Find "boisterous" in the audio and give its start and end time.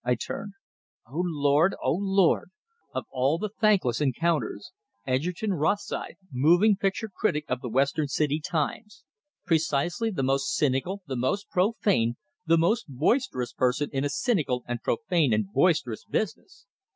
12.89-13.53, 15.53-16.03